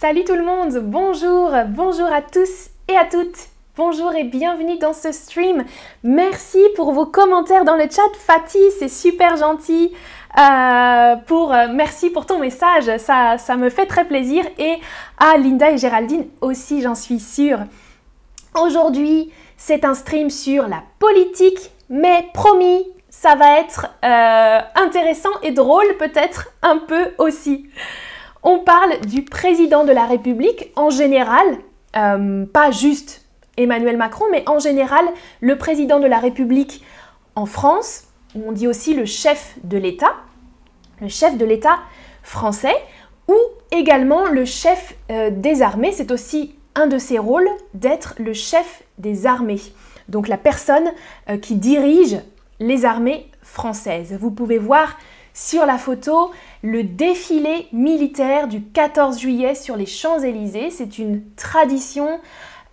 [0.00, 3.36] Salut tout le monde, bonjour, bonjour à tous et à toutes.
[3.76, 5.62] Bonjour et bienvenue dans ce stream.
[6.02, 8.10] Merci pour vos commentaires dans le chat.
[8.18, 9.92] Fatih, c'est super gentil.
[10.38, 14.42] Euh, euh, merci pour ton message, ça, ça me fait très plaisir.
[14.56, 14.78] Et
[15.18, 17.58] à Linda et Géraldine aussi, j'en suis sûre.
[18.58, 25.50] Aujourd'hui, c'est un stream sur la politique, mais promis, ça va être euh, intéressant et
[25.50, 27.68] drôle peut-être un peu aussi.
[28.42, 31.44] On parle du président de la République en général,
[31.96, 35.04] euh, pas juste Emmanuel Macron, mais en général
[35.40, 36.82] le président de la République
[37.36, 40.14] en France, on dit aussi le chef de l'État,
[41.00, 41.78] le chef de l'État
[42.22, 42.74] français,
[43.28, 43.36] ou
[43.70, 45.92] également le chef euh, des armées.
[45.92, 49.60] C'est aussi un de ses rôles d'être le chef des armées,
[50.08, 50.90] donc la personne
[51.28, 52.18] euh, qui dirige
[52.58, 54.16] les armées françaises.
[54.18, 54.96] Vous pouvez voir
[55.40, 56.30] sur la photo
[56.62, 60.68] le défilé militaire du 14 juillet sur les Champs-Élysées.
[60.70, 62.20] C'est une tradition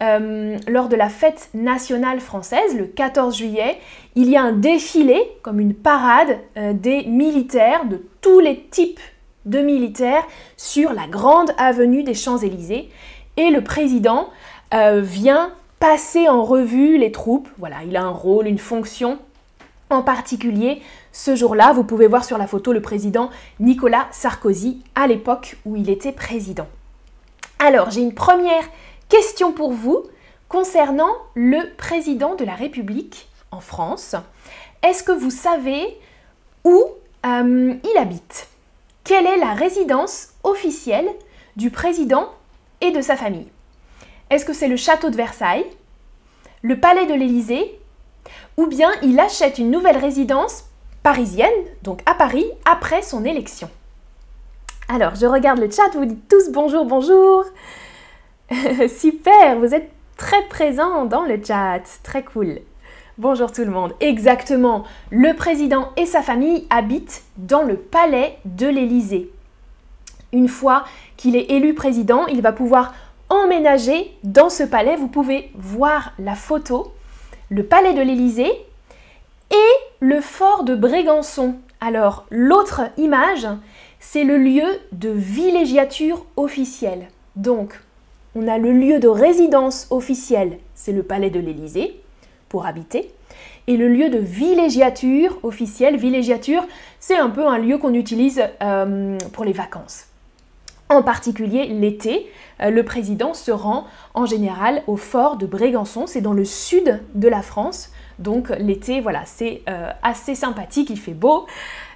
[0.04, 3.78] euh, lors de la fête nationale française, le 14 juillet.
[4.16, 9.00] Il y a un défilé, comme une parade euh, des militaires, de tous les types
[9.46, 12.90] de militaires, sur la grande avenue des Champs-Élysées.
[13.38, 14.28] Et le président
[14.74, 17.48] euh, vient passer en revue les troupes.
[17.60, 19.20] Voilà, il a un rôle, une fonction
[19.90, 20.82] en particulier
[21.18, 25.76] ce jour-là, vous pouvez voir sur la photo le président Nicolas Sarkozy à l'époque où
[25.76, 26.68] il était président.
[27.58, 28.64] Alors, j'ai une première
[29.10, 30.04] question pour vous
[30.48, 34.16] concernant le président de la République en France.
[34.84, 35.98] Est-ce que vous savez
[36.64, 36.84] où
[37.26, 38.48] euh, il habite?
[39.04, 41.10] Quelle est la résidence officielle
[41.56, 42.30] du président
[42.80, 43.48] et de sa famille?
[44.30, 45.66] Est-ce que c'est le château de Versailles,
[46.62, 47.80] le palais de l'Élysée,
[48.56, 50.67] ou bien il achète une nouvelle résidence
[51.08, 53.70] parisienne, donc à Paris, après son élection.
[54.90, 57.46] Alors, je regarde le chat, vous dites tous bonjour, bonjour.
[58.90, 62.60] Super, vous êtes très présents dans le chat, très cool.
[63.18, 63.94] Bonjour tout le monde.
[64.02, 69.32] Exactement, le président et sa famille habitent dans le palais de l'Élysée.
[70.34, 70.84] Une fois
[71.16, 72.94] qu'il est élu président, il va pouvoir
[73.30, 74.98] emménager dans ce palais.
[74.98, 76.92] Vous pouvez voir la photo.
[77.50, 78.52] Le palais de l'Élysée,
[79.52, 81.56] et le fort de Brégançon.
[81.82, 83.48] Alors, l'autre image,
[84.00, 87.08] c'est le lieu de villégiature officielle.
[87.36, 87.80] Donc,
[88.36, 92.02] on a le lieu de résidence officielle, c'est le palais de l'Élysée,
[92.50, 93.12] pour habiter.
[93.68, 96.66] Et le lieu de villégiature officielle, villégiature,
[97.00, 100.06] c'est un peu un lieu qu'on utilise euh, pour les vacances.
[100.90, 102.32] En particulier l'été,
[102.62, 107.02] euh, le président se rend en général au fort de Brégançon, c'est dans le sud
[107.14, 107.92] de la France.
[108.20, 111.46] Donc l'été, voilà, c'est euh, assez sympathique, il fait beau.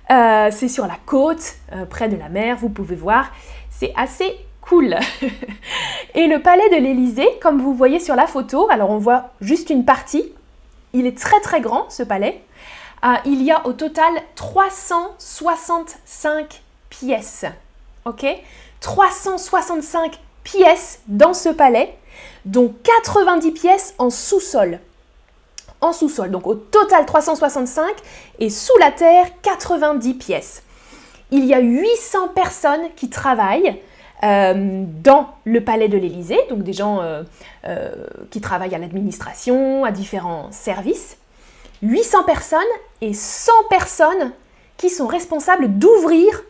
[0.09, 3.31] Euh, c'est sur la côte, euh, près de la mer, vous pouvez voir.
[3.69, 4.95] C'est assez cool.
[6.15, 9.69] Et le palais de l'Élysée, comme vous voyez sur la photo, alors on voit juste
[9.69, 10.31] une partie.
[10.93, 12.43] Il est très très grand ce palais.
[13.25, 17.45] il y a au total 365 pièces.
[18.05, 18.25] Ok?
[18.81, 21.97] 365 pièces dans ce palais,
[22.45, 24.79] dont 90 pièces en sous-sol
[25.81, 26.31] en sous-sol.
[26.31, 27.85] Donc au total 365
[28.39, 30.63] et sous la terre 90 pièces.
[31.31, 33.79] Il y a 800 personnes qui travaillent
[34.23, 37.23] euh, dans le palais de l'Élysée, donc des gens euh,
[37.65, 37.91] euh,
[38.29, 41.17] qui travaillent à l'administration, à différents services.
[41.81, 42.59] 800 personnes
[43.01, 44.31] et 100 personnes
[44.77, 46.43] qui sont responsables d'ouvrir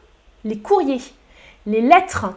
[0.44, 1.02] les courriers,
[1.66, 2.34] les lettres,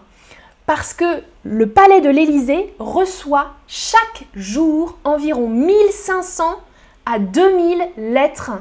[0.66, 6.60] parce que le palais de l'Élysée reçoit chaque jour environ 1500
[7.06, 8.52] à 2000 lettres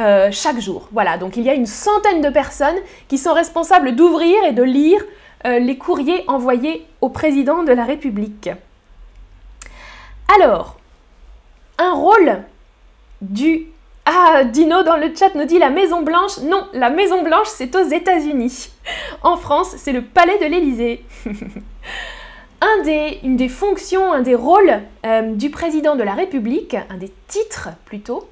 [0.00, 0.88] euh, chaque jour.
[0.92, 2.78] Voilà, donc il y a une centaine de personnes
[3.08, 5.02] qui sont responsables d'ouvrir et de lire
[5.44, 8.50] euh, les courriers envoyés au président de la République.
[10.34, 10.78] Alors,
[11.78, 12.42] un rôle
[13.20, 13.66] du...
[14.04, 16.38] Ah, Dino dans le chat nous dit la Maison Blanche.
[16.38, 18.70] Non, la Maison Blanche, c'est aux États-Unis.
[19.22, 21.04] En France, c'est le Palais de l'Élysée.
[23.22, 27.70] une des fonctions, un des rôles euh, du président de la République, un des titres
[27.84, 28.28] plutôt,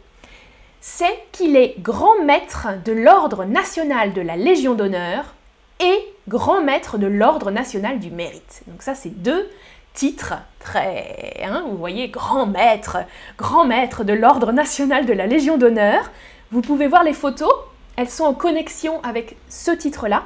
[0.81, 5.35] c'est qu'il est grand maître de l'ordre national de la Légion d'honneur
[5.81, 5.99] et
[6.29, 8.63] grand maître de l'ordre national du mérite.
[8.67, 9.49] Donc ça, c'est deux
[9.95, 11.43] titres très...
[11.45, 12.99] Hein, vous voyez, grand maître,
[13.39, 16.11] grand maître de l'ordre national de la Légion d'honneur.
[16.51, 17.53] Vous pouvez voir les photos,
[17.97, 20.25] elles sont en connexion avec ce titre-là.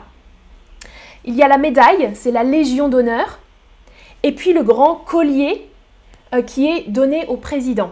[1.24, 3.38] Il y a la médaille, c'est la Légion d'honneur
[4.24, 5.68] et puis le grand collier
[6.34, 7.90] euh, qui est donné au président.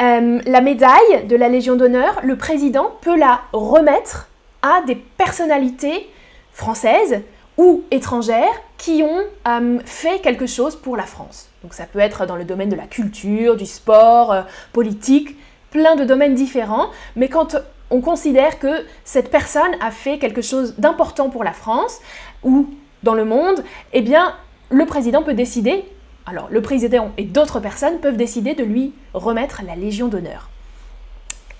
[0.00, 4.28] Euh, la médaille de la Légion d'honneur, le président peut la remettre
[4.62, 6.08] à des personnalités
[6.52, 7.22] françaises
[7.56, 11.48] ou étrangères qui ont euh, fait quelque chose pour la France.
[11.62, 15.36] Donc ça peut être dans le domaine de la culture, du sport, politique,
[15.70, 17.56] plein de domaines différents, mais quand
[17.90, 22.00] on considère que cette personne a fait quelque chose d'important pour la France
[22.44, 22.68] ou
[23.02, 24.34] dans le monde, eh bien
[24.70, 25.84] le président peut décider,
[26.26, 30.50] alors le président et d'autres personnes peuvent décider de lui remettre la Légion d'honneur.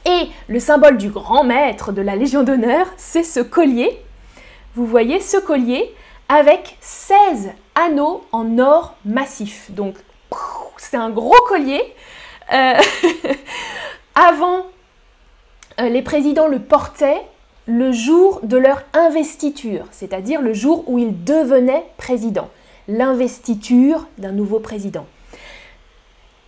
[0.06, 4.02] Et le symbole du grand maître de la Légion d'honneur, c'est ce collier
[4.78, 5.92] vous voyez ce collier
[6.28, 9.72] avec 16 anneaux en or massif.
[9.72, 9.96] Donc,
[10.76, 11.82] c'est un gros collier.
[12.52, 12.74] Euh,
[14.14, 14.66] avant,
[15.80, 17.22] euh, les présidents le portaient
[17.66, 22.48] le jour de leur investiture, c'est-à-dire le jour où ils devenaient président.
[22.88, 25.06] L'investiture d'un nouveau président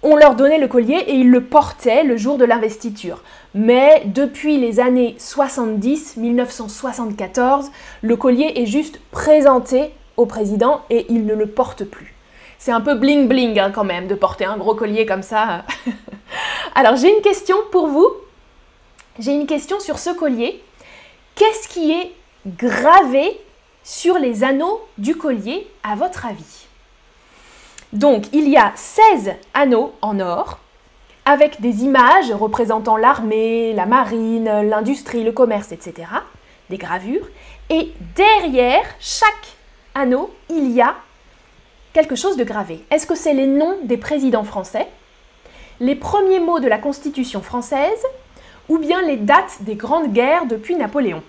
[0.03, 3.23] on leur donnait le collier et ils le portaient le jour de l'investiture.
[3.55, 7.71] Mais depuis les années 70, 1974,
[8.03, 12.15] le collier est juste présenté au président et il ne le porte plus.
[12.59, 15.65] C'est un peu bling bling hein, quand même de porter un gros collier comme ça.
[16.75, 18.09] Alors j'ai une question pour vous.
[19.19, 20.63] J'ai une question sur ce collier.
[21.35, 22.13] Qu'est-ce qui est
[22.47, 23.39] gravé
[23.85, 26.67] sur les anneaux du collier à votre avis
[27.93, 30.59] donc il y a 16 anneaux en or
[31.25, 36.09] avec des images représentant l'armée, la marine, l'industrie, le commerce, etc.
[36.71, 37.27] Des gravures.
[37.69, 39.57] Et derrière chaque
[39.95, 40.95] anneau, il y a
[41.93, 42.85] quelque chose de gravé.
[42.91, 44.87] Est-ce que c'est les noms des présidents français,
[45.81, 48.05] les premiers mots de la Constitution française,
[48.69, 51.23] ou bien les dates des grandes guerres depuis Napoléon?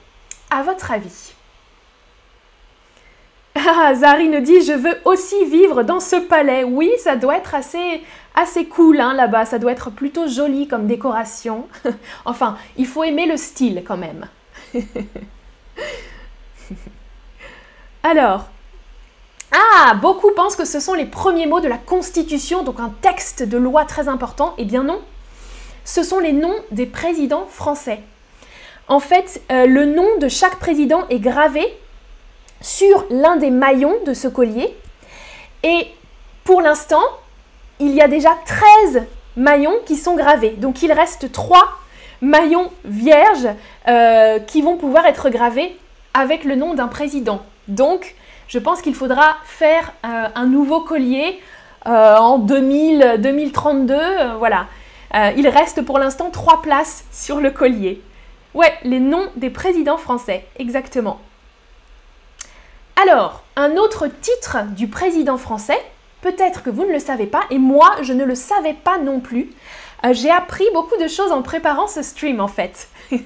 [0.51, 1.33] À votre avis
[3.55, 6.63] ah, Zari nous dit Je veux aussi vivre dans ce palais.
[6.63, 8.01] Oui, ça doit être assez,
[8.35, 9.45] assez cool hein, là-bas.
[9.45, 11.67] Ça doit être plutôt joli comme décoration.
[12.25, 14.27] enfin, il faut aimer le style quand même.
[18.03, 18.45] Alors,
[19.51, 23.43] ah, beaucoup pensent que ce sont les premiers mots de la Constitution, donc un texte
[23.43, 24.55] de loi très important.
[24.57, 25.01] Eh bien non,
[25.83, 27.99] ce sont les noms des présidents français.
[28.87, 31.65] En fait, euh, le nom de chaque président est gravé
[32.61, 34.75] sur l'un des maillons de ce collier.
[35.63, 35.87] Et
[36.43, 37.03] pour l'instant,
[37.79, 39.03] il y a déjà 13
[39.35, 40.51] maillons qui sont gravés.
[40.51, 41.59] Donc il reste 3
[42.21, 43.49] maillons vierges
[43.87, 45.77] euh, qui vont pouvoir être gravés
[46.13, 47.41] avec le nom d'un président.
[47.67, 48.15] Donc
[48.47, 51.39] je pense qu'il faudra faire euh, un nouveau collier
[51.87, 53.95] euh, en 2000, 2032.
[54.37, 54.67] voilà.
[55.35, 58.01] il reste pour l'instant 3 places sur le collier.
[58.53, 61.19] Ouais, les noms des présidents français, exactement.
[63.01, 65.79] Alors, un autre titre du président français,
[66.21, 69.19] peut-être que vous ne le savez pas, et moi, je ne le savais pas non
[69.19, 69.49] plus.
[70.05, 72.89] Euh, j'ai appris beaucoup de choses en préparant ce stream, en fait.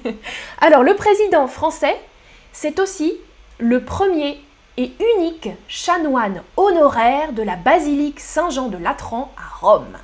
[0.62, 1.94] Alors, le président français,
[2.52, 3.16] c'est aussi
[3.58, 4.40] le premier
[4.78, 9.98] et unique chanoine honoraire de la basilique Saint-Jean de Latran à Rome.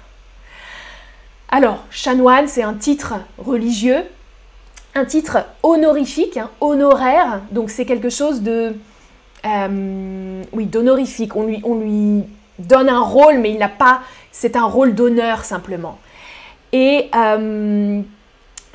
[1.51, 4.05] Alors, chanoine, c'est un titre religieux,
[4.95, 8.75] un titre honorifique, hein, honoraire, donc c'est quelque chose de
[9.47, 11.37] euh, oui, d'honorifique.
[11.37, 12.25] On lui, on lui
[12.59, 14.01] donne un rôle, mais il n'a pas.
[14.31, 15.99] C'est un rôle d'honneur simplement.
[16.73, 18.01] Et euh,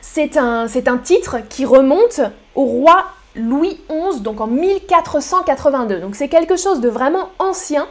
[0.02, 2.22] c'est un, un titre qui remonte
[2.56, 3.06] au roi
[3.36, 6.00] Louis XI, donc en 1482.
[6.00, 7.88] Donc c'est quelque chose de vraiment ancien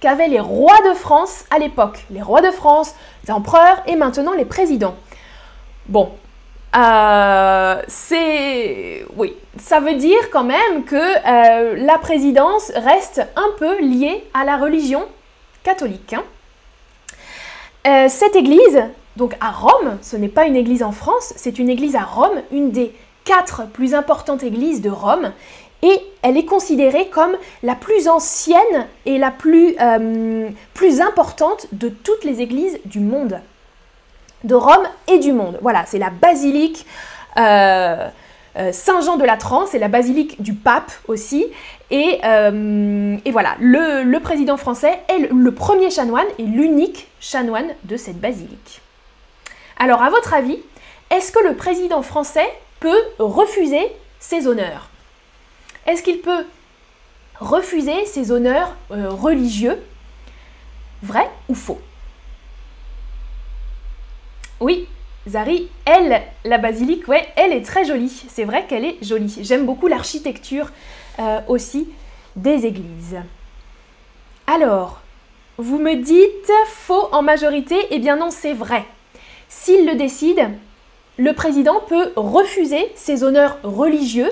[0.00, 2.04] qu'avaient les rois de France à l'époque.
[2.10, 2.94] Les rois de France,
[3.26, 4.94] les empereurs et maintenant les présidents.
[5.86, 6.10] Bon,
[6.76, 13.80] euh, c'est oui, ça veut dire quand même que euh, la présidence reste un peu
[13.80, 15.04] liée à la religion
[15.62, 16.14] catholique.
[16.14, 16.24] Hein.
[17.86, 18.82] Euh, cette église,
[19.16, 22.42] donc à Rome, ce n'est pas une église en France, c'est une église à Rome,
[22.50, 22.92] une des
[23.24, 25.32] quatre plus importantes églises de Rome,
[25.82, 29.76] et elle est considérée comme la plus ancienne et la plus,
[30.72, 33.38] plus importante de toutes les églises du monde
[34.44, 35.58] de Rome et du monde.
[35.62, 36.86] Voilà, c'est la basilique
[37.36, 38.08] euh,
[38.56, 41.46] euh, Saint-Jean de Latran, c'est la basilique du pape aussi.
[41.90, 48.20] Et, euh, voilà, le, président français est le, premier chanoine et l'unique chanoine de cette
[48.20, 48.80] basilique.
[49.78, 50.60] Alors, à votre avis,
[51.10, 52.46] est-ce que le président français
[52.78, 54.88] peut refuser ses honneurs?
[55.86, 56.46] Est-ce qu'il peut
[57.40, 59.78] refuser ses honneurs religieux?
[61.02, 61.80] Vrai ou faux?
[64.60, 64.86] Oui,
[65.26, 68.24] Zari, elle, la basilique, ouais, elle est très jolie.
[68.28, 69.38] C'est vrai qu'elle est jolie.
[69.40, 70.70] J'aime beaucoup l'architecture
[71.18, 71.88] euh, aussi
[72.36, 73.16] des églises.
[74.46, 75.00] Alors,
[75.56, 78.84] vous me dites faux en majorité Eh bien non, c'est vrai.
[79.48, 80.50] S'il le décide,
[81.16, 84.30] le président peut refuser ses honneurs religieux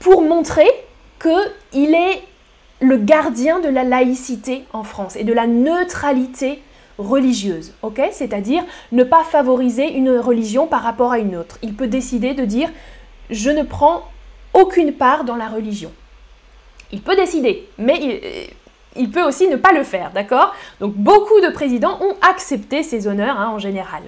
[0.00, 0.68] pour montrer
[1.20, 2.22] qu'il est
[2.80, 6.62] le gardien de la laïcité en France et de la neutralité
[7.00, 8.00] religieuse, ok?
[8.12, 11.58] C'est-à-dire ne pas favoriser une religion par rapport à une autre.
[11.62, 12.70] Il peut décider de dire
[13.30, 14.02] je ne prends
[14.54, 15.92] aucune part dans la religion.
[16.92, 18.52] Il peut décider, mais
[18.96, 20.54] il, peut aussi ne pas le faire, d'accord?
[20.80, 24.02] Donc beaucoup de présidents ont accepté ces honneurs hein, en général.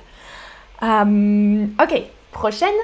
[0.82, 2.74] Euh, ok, prochaine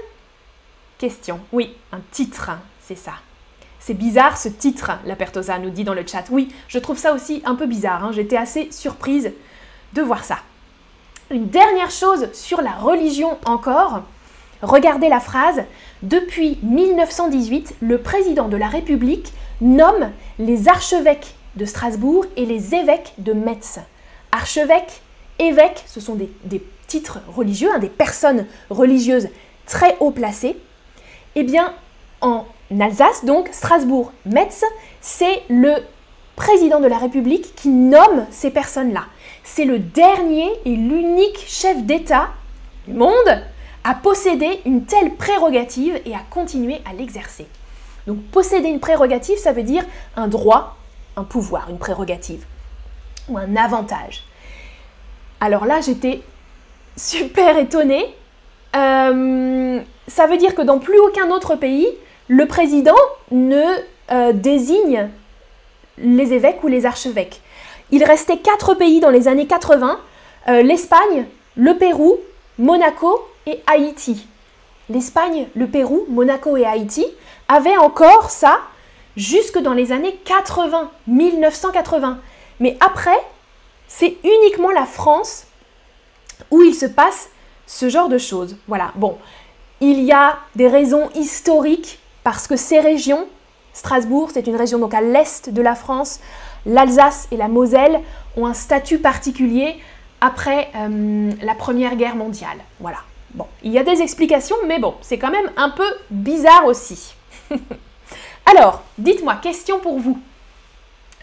[0.98, 1.40] question.
[1.52, 2.50] Oui, un titre,
[2.80, 3.14] c'est ça.
[3.80, 6.24] C'est bizarre ce titre, la Pertosa nous dit dans le chat.
[6.30, 8.04] Oui, je trouve ça aussi un peu bizarre.
[8.04, 8.12] Hein.
[8.12, 9.32] J'étais assez surprise
[10.00, 10.38] voir ça.
[11.30, 14.02] Une dernière chose sur la religion encore.
[14.62, 15.62] Regardez la phrase.
[16.02, 23.14] Depuis 1918, le président de la République nomme les archevêques de Strasbourg et les évêques
[23.18, 23.78] de Metz.
[24.32, 25.02] Archevêques,
[25.38, 26.30] évêques, ce sont des,
[26.86, 29.28] titres religieux, hein, des personnes religieuses
[29.66, 30.56] très haut placées.
[31.34, 31.74] Eh bien,
[32.20, 32.46] en
[32.80, 34.64] Alsace, donc Strasbourg, Metz,
[35.00, 35.74] c'est le
[36.36, 39.04] président de la République qui nomme ces personnes-là.
[39.50, 42.28] C'est le dernier et l'unique chef d'État
[42.86, 43.42] du monde
[43.82, 47.46] à posséder une telle prérogative et à continuer à l'exercer.
[48.06, 49.84] Donc posséder une prérogative, ça veut dire
[50.16, 50.76] un droit,
[51.16, 52.44] un pouvoir, une prérogative
[53.30, 54.22] ou un avantage.
[55.40, 56.20] Alors là, j'étais
[56.96, 58.04] super étonnée.
[58.76, 61.88] Euh, ça veut dire que dans plus aucun autre pays,
[62.28, 63.00] le président
[63.30, 63.64] ne
[64.12, 65.08] euh, désigne
[65.96, 67.40] les évêques ou les archevêques.
[67.90, 69.98] Il restait quatre pays dans les années 80,
[70.48, 71.26] euh, l'Espagne,
[71.56, 72.18] le Pérou,
[72.58, 74.26] Monaco et Haïti.
[74.90, 77.06] L'Espagne, le Pérou, Monaco et Haïti
[77.48, 78.58] avaient encore ça
[79.16, 82.18] jusque dans les années 80, 1980.
[82.60, 83.18] Mais après,
[83.86, 85.46] c'est uniquement la France
[86.50, 87.28] où il se passe
[87.66, 88.56] ce genre de choses.
[88.66, 89.18] Voilà, bon,
[89.80, 93.26] il y a des raisons historiques parce que ces régions,
[93.72, 96.20] Strasbourg, c'est une région donc à l'est de la France,
[96.66, 98.00] l'Alsace et la Moselle
[98.36, 99.76] ont un statut particulier
[100.20, 102.58] après euh, la Première Guerre mondiale.
[102.80, 102.98] Voilà.
[103.34, 107.14] Bon, il y a des explications, mais bon, c'est quand même un peu bizarre aussi.
[108.46, 110.18] Alors, dites-moi, question pour vous.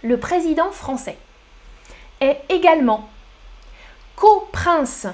[0.04, 1.18] Le président français
[2.22, 3.10] est également
[4.16, 5.08] co-prince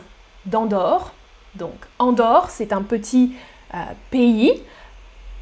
[0.45, 1.13] d'Andorre.
[1.55, 3.33] Donc, Andorre, c'est un petit
[3.73, 3.77] euh,
[4.09, 4.61] pays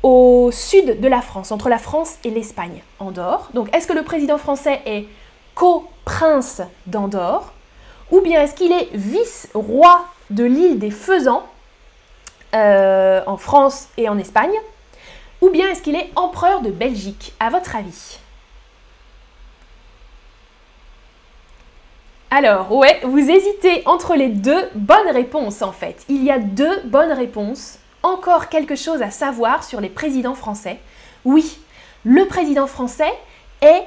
[0.04, 3.50] au sud de la France, entre la France et l'Espagne, Andorre.
[3.54, 5.06] Donc est-ce que le président français est
[5.56, 7.54] co-prince d'Andorre
[8.12, 11.44] ou bien est-ce qu'il est, vice-roi de l'île des Faisans
[12.56, 14.54] euh, en France et en Espagne
[15.42, 18.20] ou bien est-ce qu'il est empereur de Belgique, à votre avis?
[22.32, 26.06] Alors, ouais, vous hésitez entre les deux bonnes réponses en fait.
[26.10, 30.80] Il y a deux bonnes réponses encore quelque chose à savoir sur les présidents français.
[31.26, 31.60] Oui,
[32.06, 33.14] le président français
[33.62, 33.84] est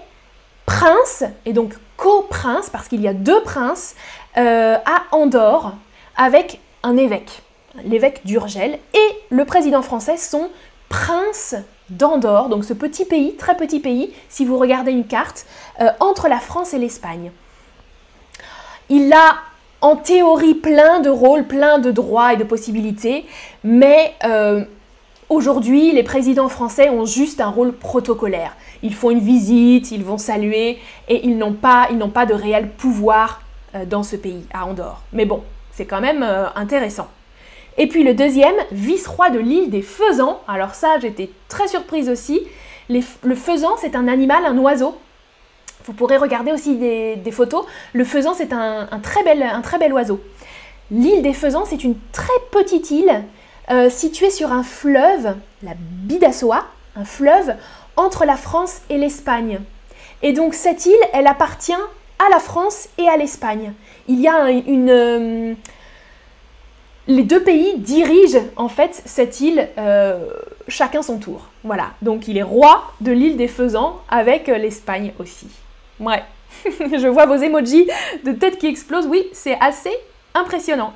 [0.67, 3.95] prince, et donc co-prince, parce qu'il y a deux princes,
[4.37, 5.75] euh, à Andorre,
[6.17, 7.43] avec un évêque,
[7.85, 10.51] l'évêque d'Urgel, et le président français sont
[10.89, 11.55] princes
[11.89, 15.47] d'Andorre, donc ce petit pays, très petit pays, si vous regardez une carte,
[15.81, 17.33] euh, entre la France et l'Espagne.
[18.89, 19.37] Il a
[19.83, 23.27] en théorie plein de rôles, plein de droits et de possibilités,
[23.65, 24.65] mais euh,
[25.29, 28.57] aujourd'hui, les présidents français ont juste un rôle protocolaire.
[28.85, 33.43] Ils font une visite, ils vont saluer, et ils n'ont pas, de réel pouvoir
[33.75, 35.03] euh, dans ce pays, à Andorre.
[35.13, 37.09] Mais bon, c'est quand même euh, intéressant.
[37.77, 40.41] Et puis le deuxième, vice-roi de l'île des faisans.
[40.47, 42.41] Alors ça, j'étais très surprise aussi.
[42.89, 44.95] le faisan, c'est un animal, un oiseau
[45.85, 47.65] vous pourrez regarder aussi des, photos.
[47.93, 50.21] Le faisan, c'est un, très bel, un très bel oiseau.
[50.91, 53.25] L'île des faisans, c'est une très petite île
[53.71, 56.65] euh, située sur un fleuve, la Bidassoa,
[56.97, 57.55] un fleuve
[57.97, 59.61] entre la France et l'Espagne.
[60.23, 63.73] Et donc cette île, elle appartient à la France et à l'Espagne.
[64.09, 64.91] Il y a une...
[64.91, 65.55] Euh,
[67.09, 70.29] les deux pays dirigent en fait cette île euh,
[70.69, 71.49] chacun son tour.
[71.65, 75.49] Voilà, donc il est roi de l'île des faisans avec l'Espagne aussi.
[76.01, 76.23] Ouais,
[76.65, 77.89] je vois vos emojis
[78.25, 79.07] de tête qui explosent.
[79.07, 79.93] Oui, c'est assez
[80.35, 80.93] impressionnant.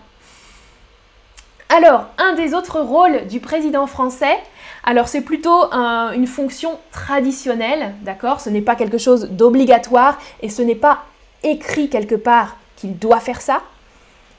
[1.68, 4.38] Alors, un des autres rôles du président français,
[4.84, 10.62] alors c'est plutôt une fonction traditionnelle, d'accord Ce n'est pas quelque chose d'obligatoire et ce
[10.62, 11.04] n'est pas
[11.42, 13.62] écrit quelque part qu'il doit faire ça.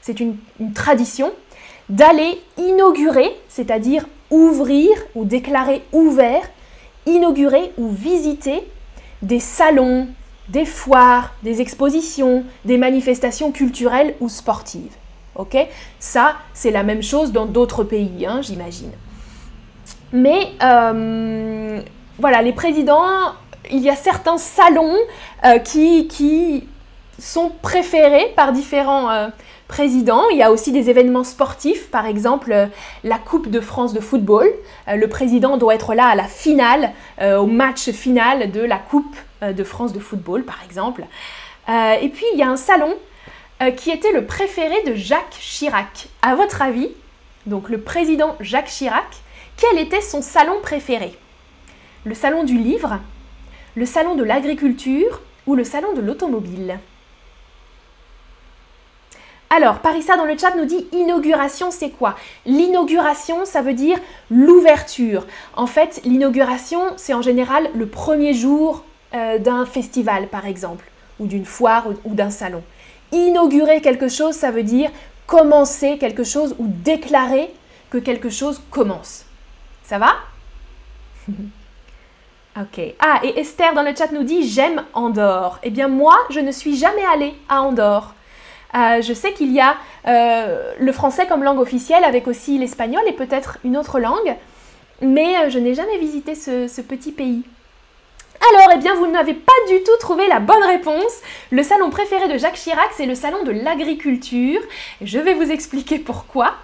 [0.00, 1.32] C'est une, une tradition
[1.90, 6.48] d'aller inaugurer, c'est-à-dire ouvrir ou déclarer ouvert,
[7.06, 8.66] inaugurer ou visiter
[9.22, 10.08] des salons,
[10.48, 14.94] des foires, des expositions, des manifestations culturelles ou sportives.
[15.36, 15.56] Ok?
[15.98, 18.90] Ça, c'est la même chose dans d'autres pays, hein, j'imagine.
[20.12, 21.80] Mais euh,
[22.18, 23.04] voilà, les présidents,
[23.70, 24.96] il y a certains salons
[25.44, 26.66] euh, qui, qui,
[27.20, 29.26] sont préférés par différents euh,
[29.66, 30.22] présidents.
[30.30, 32.68] Il y a aussi des événements sportifs, par exemple
[33.02, 34.48] la Coupe de France de football.
[34.86, 39.64] le président doit être là à la finale, au match final de la Coupe de
[39.64, 41.04] France de football, par exemple.
[41.68, 42.96] et puis il y a un salon
[43.76, 46.08] qui était le préféré de Jacques Chirac.
[46.22, 46.90] À votre avis,
[47.46, 49.06] donc le président Jacques Chirac,
[49.56, 51.18] quel était son salon préféré?
[52.04, 53.00] Le salon du livre,
[53.74, 56.78] le salon de l'agriculture ou le salon de l'automobile?
[59.50, 62.16] Alors, Parissa dans le chat nous dit inauguration, c'est quoi?
[62.44, 63.98] L'inauguration, ça veut dire
[64.30, 65.26] l'ouverture.
[65.56, 68.84] En fait, l'inauguration, c'est en général le premier jour
[69.14, 70.84] euh, d'un festival, par exemple,
[71.18, 72.62] ou d'une foire ou d'un salon.
[73.12, 74.90] Inaugurer quelque chose, ça veut dire
[75.26, 77.50] commencer quelque chose ou déclarer
[77.90, 79.24] que quelque chose commence.
[79.84, 80.14] Ça va?
[82.60, 82.80] Ok.
[82.98, 85.60] Ah, et Esther dans le chat nous dit J'aime Andorre.
[85.62, 88.14] Eh bien, moi, je ne suis jamais allée à Andorre.
[88.74, 89.76] Euh, je sais qu'il y a
[90.08, 94.34] euh, le français comme langue officielle avec aussi l'espagnol et peut-être une autre langue,
[95.00, 97.44] mais je n'ai jamais visité ce, petit pays.
[98.40, 101.20] Alors, eh bien, vous n'avez pas du tout trouvé la bonne réponse.
[101.50, 104.60] Le salon préféré de Jacques Chirac, c'est le salon de l'agriculture.
[105.00, 106.54] Je vais vous expliquer pourquoi.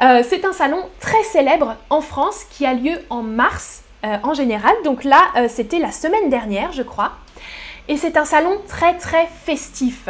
[0.00, 4.74] c'est un salon très célèbre en France qui a lieu en mars euh, en général.
[4.84, 7.12] Donc là, euh, c'était la semaine dernière, je crois.
[7.86, 10.08] Et c'est un salon très très festif.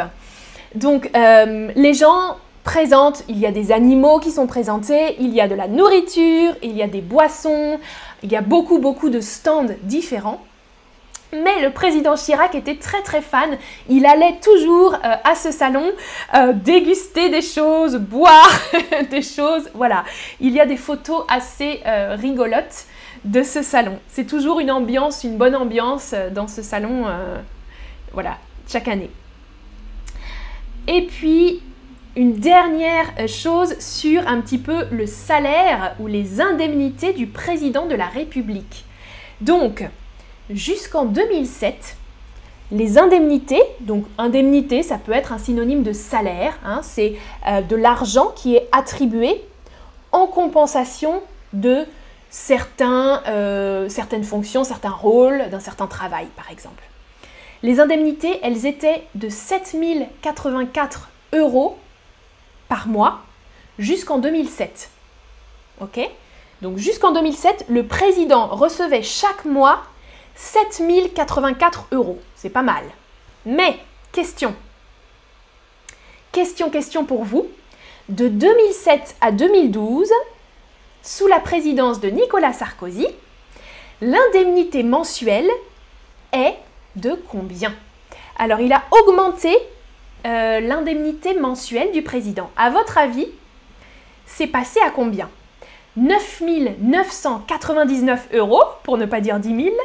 [0.73, 5.41] Donc euh, les gens présentent, il y a des animaux qui sont présentés, il y
[5.41, 7.79] a de la nourriture, il y a des boissons,
[8.23, 10.41] il y a beaucoup beaucoup de stands différents.
[11.33, 13.57] Mais le président Chirac était très très fan.
[13.89, 15.91] Il allait toujours à ce salon
[16.53, 18.51] déguster des choses, boire
[19.09, 19.69] des choses.
[19.73, 20.03] Voilà.
[20.39, 21.81] Il y a des photos assez
[22.19, 22.85] rigolotes
[23.25, 23.99] de ce salon.
[24.07, 27.37] C'est toujours une ambiance, une bonne ambiance euh, dans ce salon, euh,
[28.11, 28.37] voilà,
[28.67, 29.09] chaque année.
[30.87, 31.61] Et puis,
[32.15, 37.95] une dernière chose sur un petit peu le salaire ou les indemnités du président de
[37.95, 38.85] la République.
[39.41, 39.83] Donc,
[40.49, 41.97] jusqu'en 2007,
[42.71, 47.15] les indemnités, donc indemnité, ça peut être un synonyme de salaire, hein, c'est
[47.47, 49.43] euh, de l'argent qui est attribué
[50.11, 51.21] en compensation
[51.53, 51.85] de
[53.27, 56.83] euh, certaines fonctions, certains rôles d'un certain travail, par exemple.
[57.61, 61.77] Les indemnités, elles étaient de 7084 euros
[62.67, 63.21] par mois
[63.77, 64.89] jusqu'en 2007.
[65.81, 65.99] Ok?
[66.61, 69.83] Donc jusqu'en 2007, le président recevait chaque mois
[70.35, 72.19] 7084 euros.
[72.35, 72.83] C'est pas mal.
[73.45, 73.77] Mais,
[74.11, 74.55] question.
[76.31, 77.47] Question, question pour vous.
[78.09, 80.11] De 2007 à 2012,
[81.01, 83.07] sous la présidence de Nicolas Sarkozy,
[84.01, 85.49] l'indemnité mensuelle
[86.31, 86.55] est
[86.95, 87.73] de combien?
[88.37, 89.55] Alors, il a augmenté
[90.25, 92.49] euh, l'indemnité mensuelle du président.
[92.57, 93.27] À votre avis,
[94.25, 95.29] c'est passé à combien?
[95.95, 96.41] 9
[96.79, 99.75] 999 euros, pour ne pas dire 10 000,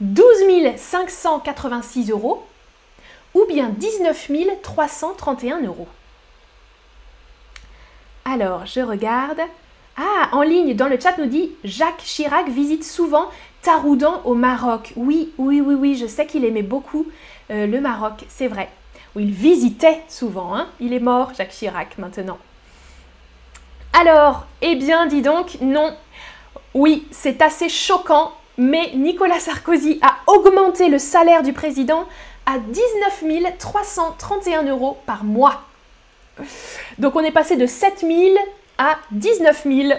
[0.00, 2.44] 12 586 euros
[3.34, 4.30] ou bien 19
[4.62, 5.88] 331 euros.
[8.24, 9.40] Alors, je regarde.
[9.96, 13.26] Ah, en ligne, dans le chat nous dit Jacques Chirac visite souvent
[13.62, 14.92] Taroudan au Maroc.
[14.96, 17.06] Oui, oui, oui, oui, je sais qu'il aimait beaucoup
[17.50, 18.68] euh, le Maroc, c'est vrai.
[19.16, 20.68] Il visitait souvent, hein.
[20.78, 22.38] Il est mort, Jacques Chirac, maintenant.
[24.00, 25.92] Alors, eh bien, dis donc, non.
[26.72, 32.04] Oui, c'est assez choquant, mais Nicolas Sarkozy a augmenté le salaire du président
[32.46, 35.62] à 19 331 euros par mois.
[36.98, 38.36] Donc on est passé de 7 000
[38.78, 39.92] à 19 000.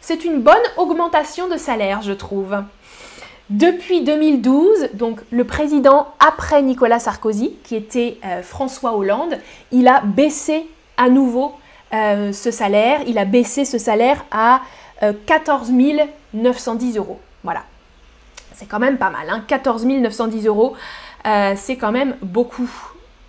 [0.00, 2.62] C'est une bonne augmentation de salaire, je trouve.
[3.50, 9.40] Depuis 2012, donc le président après Nicolas Sarkozy, qui était euh, François Hollande,
[9.72, 11.54] il a baissé à nouveau
[11.94, 13.00] euh, ce salaire.
[13.06, 14.60] Il a baissé ce salaire à
[15.26, 17.20] 14 euh, 910 euros.
[17.42, 17.62] Voilà.
[18.54, 19.28] C'est quand même pas mal.
[19.30, 20.74] Hein 14 910 euros,
[21.56, 22.70] c'est quand même beaucoup.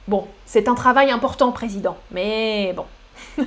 [0.08, 1.98] Bon, c'est un travail important, président.
[2.12, 2.86] Mais bon.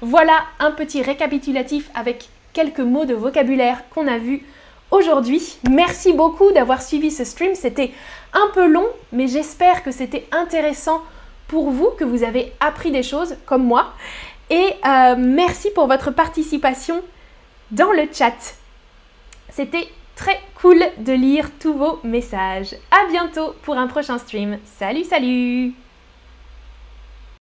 [0.00, 4.44] Voilà un petit récapitulatif avec quelques mots de vocabulaire qu'on a vus
[4.90, 5.58] aujourd'hui.
[5.70, 7.54] Merci beaucoup d'avoir suivi ce stream.
[7.54, 7.92] C'était
[8.32, 11.02] un peu long, mais j'espère que c'était intéressant
[11.48, 13.92] pour vous, que vous avez appris des choses comme moi.
[14.50, 17.02] Et euh, merci pour votre participation
[17.70, 18.54] dans le chat.
[19.50, 22.74] C'était très cool de lire tous vos messages.
[22.90, 24.58] À bientôt pour un prochain stream.
[24.64, 25.87] Salut, salut